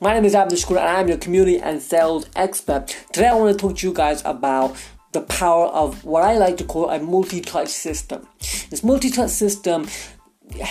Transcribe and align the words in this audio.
My 0.00 0.14
name 0.14 0.24
is 0.24 0.36
Abdul 0.36 0.78
and 0.78 0.88
I'm 0.88 1.08
your 1.08 1.18
community 1.18 1.58
and 1.58 1.82
sales 1.82 2.26
expert. 2.36 2.96
Today 3.12 3.26
I 3.26 3.34
want 3.34 3.58
to 3.58 3.60
talk 3.60 3.78
to 3.78 3.86
you 3.88 3.92
guys 3.92 4.22
about 4.24 4.76
the 5.10 5.22
power 5.22 5.66
of 5.66 6.04
what 6.04 6.22
I 6.22 6.38
like 6.38 6.56
to 6.58 6.64
call 6.64 6.88
a 6.88 7.00
multi-touch 7.00 7.66
system. 7.66 8.24
This 8.70 8.84
multi-touch 8.84 9.30
system 9.30 9.88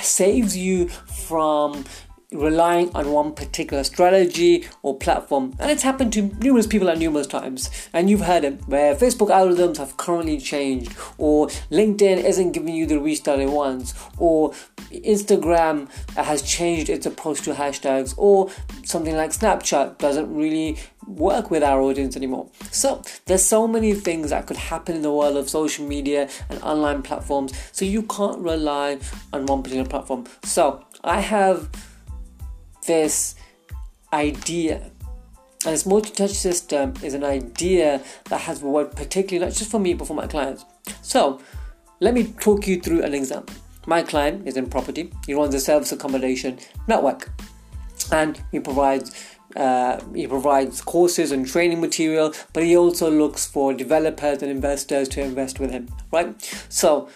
saves 0.02 0.56
you 0.56 0.88
from 0.88 1.84
relying 2.32 2.94
on 2.94 3.12
one 3.12 3.34
particular 3.34 3.84
strategy 3.84 4.68
or 4.84 4.98
platform. 4.98 5.56
And 5.60 5.72
it's 5.72 5.84
happened 5.84 6.12
to 6.14 6.24
numerous 6.24 6.68
people 6.68 6.90
at 6.90 6.98
numerous 6.98 7.28
times. 7.28 7.70
And 7.94 8.10
you've 8.10 8.22
heard 8.22 8.44
it 8.44 8.68
where 8.68 8.96
facebook 8.96 9.30
algorithms 9.30 9.78
have 9.78 9.96
currently 9.96 10.38
changed 10.38 10.94
or 11.18 11.48
linkedin 11.72 12.24
isn't 12.24 12.52
giving 12.52 12.76
you 12.76 12.86
the 12.86 13.00
reach 13.00 13.24
that 13.24 13.40
it 13.40 13.50
wants 13.50 13.94
or 14.18 14.52
instagram 14.92 15.90
has 16.16 16.42
changed 16.42 16.90
its 16.90 17.06
approach 17.06 17.42
to 17.42 17.54
hashtags 17.54 18.14
or 18.18 18.50
something 18.84 19.16
like 19.16 19.32
snapchat 19.32 19.98
doesn't 19.98 20.34
really 20.36 20.78
work 21.08 21.50
with 21.50 21.64
our 21.64 21.80
audience 21.80 22.18
anymore. 22.18 22.50
So 22.72 23.02
there's 23.26 23.44
so 23.44 23.68
many 23.68 23.94
things 23.94 24.32
that 24.32 24.46
could 24.46 24.58
happen 24.58 24.98
in 24.98 25.02
the 25.02 25.14
world 25.14 25.38
of 25.38 25.50
social 25.50 25.88
media 25.88 26.30
and 26.50 26.62
online 26.62 27.02
platforms 27.02 27.54
so 27.72 27.86
you 27.86 28.04
can't 28.04 28.40
rely 28.40 29.00
on 29.32 29.46
one 29.46 29.64
particular 29.64 29.88
platform. 29.88 30.26
So 30.44 30.84
i 31.04 31.22
have 31.22 31.70
this 32.88 33.36
idea. 34.12 34.92
And 35.66 35.74
this 35.74 35.86
multi-touch 35.86 36.32
system 36.32 36.94
is 37.04 37.14
an 37.14 37.24
idea 37.24 38.02
that 38.30 38.42
has 38.42 38.62
worked 38.62 38.96
particularly 38.96 39.46
not 39.46 39.56
just 39.56 39.70
for 39.72 39.80
me 39.80 39.94
but 39.94 40.08
for 40.08 40.14
my 40.14 40.28
clients. 40.28 40.66
So 41.02 41.40
let 42.00 42.14
me 42.14 42.34
talk 42.40 42.68
you 42.68 42.80
through 42.80 43.04
an 43.04 43.14
example. 43.14 43.56
My 43.86 44.02
client 44.04 44.48
is 44.48 44.58
in 44.58 44.70
property. 44.70 45.12
He 45.26 45.34
runs 45.34 45.56
a 45.56 45.60
service 45.60 45.92
accommodation 45.94 46.60
network, 46.88 47.32
and 48.12 48.42
he 48.52 48.60
provides 48.60 49.38
uh, 49.56 50.00
he 50.14 50.28
provides 50.28 50.82
courses 50.82 51.32
and 51.32 51.48
training 51.48 51.80
material, 51.82 52.34
but 52.54 52.64
he 52.64 52.76
also 52.78 53.10
looks 53.10 53.46
for 53.46 53.74
developers 53.74 54.44
and 54.44 54.52
investors 54.52 55.08
to 55.10 55.22
invest 55.22 55.60
with 55.60 55.72
him. 55.72 55.88
Right. 56.12 56.36
So 56.70 57.10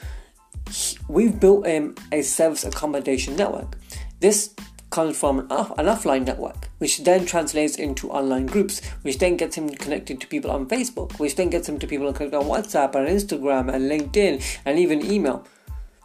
we've 1.09 1.37
built 1.39 1.67
him 1.67 1.95
a 2.11 2.21
service 2.21 2.63
accommodation 2.63 3.35
network. 3.35 3.77
This 4.21 4.55
comes 4.91 5.17
from 5.17 5.39
an, 5.39 5.47
off- 5.49 5.77
an 5.79 5.87
offline 5.87 6.25
network, 6.25 6.69
which 6.77 7.03
then 7.03 7.25
translates 7.25 7.77
into 7.77 8.11
online 8.11 8.45
groups, 8.45 8.85
which 9.01 9.17
then 9.17 9.37
gets 9.37 9.57
him 9.57 9.69
connected 9.69 10.21
to 10.21 10.27
people 10.27 10.51
on 10.51 10.67
Facebook, 10.67 11.17
which 11.19 11.35
then 11.35 11.49
gets 11.49 11.67
him 11.67 11.79
to 11.79 11.87
people 11.87 12.13
connected 12.13 12.37
on 12.37 12.45
WhatsApp 12.45 12.93
and 12.95 13.07
Instagram 13.07 13.73
and 13.73 13.89
LinkedIn 13.89 14.43
and 14.65 14.77
even 14.77 15.03
email. 15.03 15.47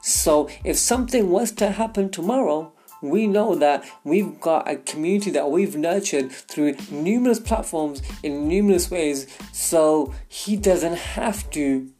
So 0.02 0.48
if 0.64 0.76
something 0.76 1.30
was 1.30 1.52
to 1.52 1.70
happen 1.70 2.10
tomorrow, 2.10 2.72
we 3.02 3.26
know 3.26 3.54
that 3.56 3.84
we've 4.04 4.40
got 4.40 4.68
a 4.68 4.76
community 4.76 5.30
that 5.32 5.50
we've 5.50 5.76
nurtured 5.76 6.30
through 6.30 6.76
numerous 6.90 7.40
platforms 7.40 8.00
in 8.22 8.48
numerous 8.48 8.90
ways, 8.90 9.26
so 9.52 10.14
he 10.28 10.56
doesn't 10.56 10.96
have 10.96 11.50
to, 11.50 11.90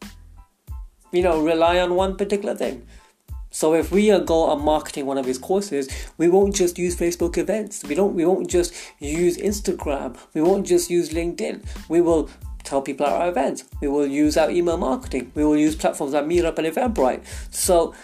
you 1.11 1.21
know, 1.21 1.41
rely 1.41 1.79
on 1.79 1.95
one 1.95 2.15
particular 2.15 2.55
thing. 2.55 2.87
So 3.57 3.73
if 3.73 3.91
we 3.91 4.09
go 4.19 4.43
on 4.43 4.63
marketing 4.63 5.07
one 5.07 5.17
of 5.17 5.25
his 5.25 5.39
courses, 5.39 5.89
we 6.19 6.29
won't 6.29 6.53
just 6.53 6.77
use 6.77 6.95
Facebook 6.95 7.39
events. 7.39 7.83
We 7.83 7.95
don't. 7.95 8.13
We 8.13 8.23
won't 8.23 8.47
just 8.51 8.71
use 8.99 9.35
Instagram. 9.35 10.15
We 10.35 10.41
won't 10.43 10.67
just 10.67 10.91
use 10.91 11.09
LinkedIn. 11.09 11.65
We 11.89 11.99
will 12.01 12.29
tell 12.63 12.83
people 12.83 13.07
at 13.07 13.13
our 13.13 13.29
events. 13.29 13.63
We 13.81 13.87
will 13.87 14.05
use 14.05 14.37
our 14.37 14.51
email 14.51 14.77
marketing. 14.77 15.31
We 15.33 15.43
will 15.43 15.57
use 15.57 15.75
platforms 15.75 16.13
like 16.13 16.25
Meetup 16.25 16.59
and 16.59 16.67
Eventbrite. 16.67 17.23
So 17.49 17.95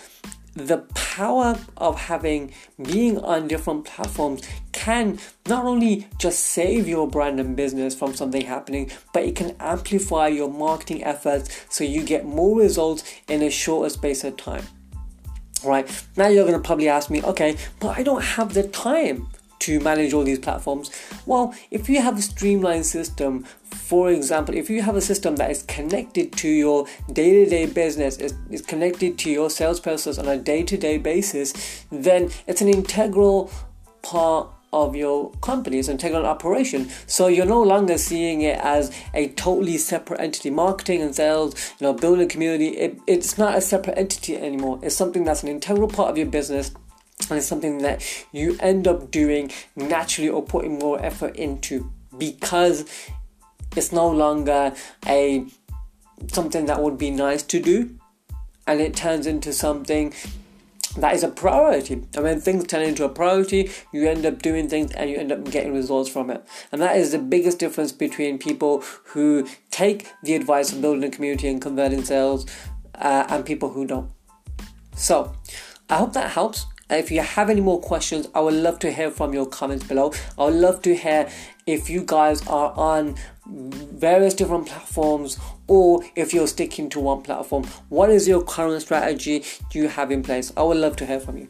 the 0.55 0.79
power 0.95 1.59
of 1.77 1.99
having 1.99 2.51
being 2.81 3.19
on 3.19 3.47
different 3.47 3.85
platforms 3.85 4.41
can 4.71 5.19
not 5.47 5.65
only 5.65 6.07
just 6.17 6.39
save 6.39 6.87
your 6.87 7.07
brand 7.07 7.39
and 7.39 7.55
business 7.55 7.93
from 7.93 8.15
something 8.15 8.47
happening, 8.47 8.89
but 9.13 9.21
it 9.21 9.35
can 9.35 9.55
amplify 9.59 10.29
your 10.29 10.49
marketing 10.49 11.03
efforts 11.03 11.63
so 11.69 11.83
you 11.83 12.01
get 12.01 12.25
more 12.25 12.59
results 12.59 13.03
in 13.27 13.43
a 13.43 13.51
shorter 13.51 13.91
space 13.91 14.23
of 14.23 14.35
time 14.35 14.65
right? 15.63 15.87
Now 16.17 16.27
you're 16.27 16.45
going 16.45 16.59
to 16.59 16.65
probably 16.65 16.89
ask 16.89 17.09
me, 17.09 17.21
okay, 17.23 17.57
but 17.79 17.97
I 17.97 18.03
don't 18.03 18.23
have 18.23 18.53
the 18.53 18.67
time 18.67 19.27
to 19.59 19.79
manage 19.79 20.13
all 20.13 20.23
these 20.23 20.39
platforms. 20.39 20.91
Well, 21.25 21.55
if 21.71 21.87
you 21.87 22.01
have 22.01 22.17
a 22.17 22.21
streamlined 22.21 22.85
system, 22.85 23.43
for 23.63 24.11
example, 24.11 24.55
if 24.55 24.69
you 24.69 24.81
have 24.81 24.97
a 24.97 25.01
system 25.01 25.37
that 25.37 25.49
is 25.51 25.63
connected 25.63 26.33
to 26.33 26.49
your 26.49 26.85
day 27.13 27.31
to 27.31 27.49
day 27.49 27.65
business, 27.65 28.17
is, 28.17 28.33
is 28.49 28.61
connected 28.61 29.17
to 29.19 29.31
your 29.31 29.49
sales 29.49 29.79
process 29.79 30.17
on 30.17 30.27
a 30.27 30.37
day 30.37 30.63
to 30.63 30.75
day 30.75 30.97
basis, 30.97 31.85
then 31.91 32.29
it's 32.45 32.61
an 32.61 32.67
integral 32.67 33.49
part 34.01 34.49
of 34.73 34.95
your 34.95 35.31
company. 35.41 35.79
It's 35.79 35.87
an 35.87 35.93
integral 35.93 36.25
operation. 36.25 36.89
So 37.07 37.27
you're 37.27 37.45
no 37.45 37.61
longer 37.61 37.97
seeing 37.97 38.41
it 38.41 38.59
as 38.59 38.91
a 39.13 39.29
totally 39.29 39.77
separate 39.77 40.19
entity. 40.19 40.49
Marketing 40.49 41.01
and 41.01 41.15
sales, 41.15 41.55
you 41.79 41.87
know, 41.87 41.93
building 41.93 42.27
community, 42.27 42.69
it, 42.69 42.99
it's 43.07 43.37
not 43.37 43.55
a 43.55 43.61
separate 43.61 43.97
entity 43.97 44.35
anymore. 44.35 44.79
It's 44.81 44.95
something 44.95 45.23
that's 45.23 45.43
an 45.43 45.49
integral 45.49 45.87
part 45.87 46.09
of 46.09 46.17
your 46.17 46.27
business 46.27 46.71
and 47.29 47.37
it's 47.37 47.47
something 47.47 47.79
that 47.79 48.03
you 48.31 48.57
end 48.59 48.87
up 48.87 49.11
doing 49.11 49.51
naturally 49.75 50.29
or 50.29 50.43
putting 50.43 50.79
more 50.79 51.03
effort 51.03 51.35
into 51.35 51.91
because 52.17 52.85
it's 53.75 53.91
no 53.91 54.09
longer 54.09 54.73
a 55.05 55.45
something 56.31 56.65
that 56.65 56.81
would 56.81 56.97
be 56.97 57.11
nice 57.11 57.43
to 57.43 57.59
do 57.59 57.97
and 58.67 58.79
it 58.79 58.95
turns 58.95 59.27
into 59.27 59.51
something 59.51 60.13
that 60.97 61.15
is 61.15 61.23
a 61.23 61.29
priority. 61.29 61.93
And 61.93 62.23
when 62.23 62.39
things 62.39 62.65
turn 62.65 62.83
into 62.83 63.03
a 63.03 63.09
priority, 63.09 63.71
you 63.91 64.07
end 64.07 64.25
up 64.25 64.41
doing 64.41 64.69
things 64.69 64.91
and 64.93 65.09
you 65.09 65.17
end 65.17 65.31
up 65.31 65.49
getting 65.49 65.73
results 65.73 66.09
from 66.09 66.29
it. 66.29 66.45
And 66.71 66.81
that 66.81 66.97
is 66.97 67.11
the 67.11 67.19
biggest 67.19 67.59
difference 67.59 67.91
between 67.91 68.37
people 68.37 68.83
who 69.05 69.47
take 69.71 70.07
the 70.23 70.35
advice 70.35 70.71
of 70.71 70.81
building 70.81 71.03
a 71.03 71.09
community 71.09 71.47
and 71.47 71.61
converting 71.61 72.03
sales 72.03 72.45
uh, 72.95 73.25
and 73.29 73.45
people 73.45 73.69
who 73.69 73.87
don't. 73.87 74.11
So, 74.95 75.33
I 75.89 75.97
hope 75.97 76.13
that 76.13 76.31
helps. 76.31 76.65
If 76.89 77.09
you 77.09 77.21
have 77.21 77.49
any 77.49 77.61
more 77.61 77.81
questions, 77.81 78.27
I 78.35 78.41
would 78.41 78.53
love 78.53 78.77
to 78.79 78.91
hear 78.91 79.09
from 79.09 79.33
your 79.33 79.47
comments 79.47 79.87
below. 79.87 80.13
I 80.37 80.45
would 80.45 80.55
love 80.55 80.81
to 80.83 80.95
hear 80.95 81.29
if 81.65 81.89
you 81.89 82.03
guys 82.05 82.45
are 82.47 82.71
on 82.77 83.15
various 84.03 84.33
different 84.33 84.67
platforms 84.67 85.39
or 85.67 86.03
if 86.17 86.33
you're 86.33 86.45
sticking 86.45 86.89
to 86.89 86.99
one 86.99 87.21
platform. 87.21 87.63
What 87.87 88.09
is 88.09 88.27
your 88.27 88.43
current 88.43 88.81
strategy 88.81 89.45
you 89.71 89.87
have 89.87 90.11
in 90.11 90.21
place? 90.21 90.51
I 90.57 90.63
would 90.63 90.75
love 90.75 90.97
to 90.97 91.05
hear 91.05 91.21
from 91.21 91.37
you. 91.37 91.47